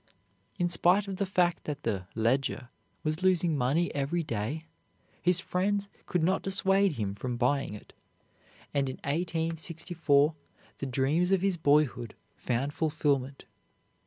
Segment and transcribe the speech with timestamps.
[0.57, 2.69] In spite of the fact that the "Ledger"
[3.03, 4.65] was losing money every day,
[5.21, 7.93] his friends could not dissuade him from buying it,
[8.73, 10.33] and in 1864
[10.79, 13.45] the dreams of his boyhood found fulfilment.